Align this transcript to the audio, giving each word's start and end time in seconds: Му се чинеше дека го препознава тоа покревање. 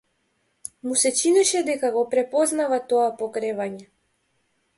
Му 0.87 0.95
се 1.01 1.11
чинеше 1.19 1.61
дека 1.67 1.91
го 1.99 2.03
препознава 2.15 2.81
тоа 2.95 3.07
покревање. 3.21 3.87